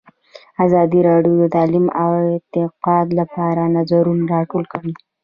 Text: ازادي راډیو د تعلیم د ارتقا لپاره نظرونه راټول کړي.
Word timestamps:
ازادي 0.65 0.99
راډیو 1.09 1.33
د 1.41 1.43
تعلیم 1.55 1.85
د 1.91 1.95
ارتقا 2.35 2.97
لپاره 3.19 3.61
نظرونه 3.75 4.23
راټول 4.33 4.63
کړي. 4.73 4.93